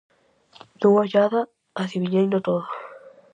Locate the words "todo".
2.47-2.63